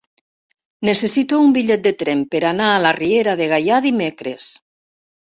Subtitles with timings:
[0.87, 4.49] Necessito un bitllet de tren per anar a la Riera de Gaià dimecres.